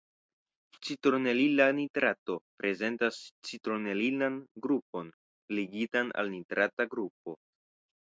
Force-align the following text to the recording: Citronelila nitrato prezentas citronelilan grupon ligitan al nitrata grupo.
Citronelila 0.85 1.65
nitrato 1.79 2.37
prezentas 2.61 3.19
citronelilan 3.49 4.39
grupon 4.67 5.13
ligitan 5.59 6.11
al 6.23 6.33
nitrata 6.37 6.89
grupo. 6.95 7.37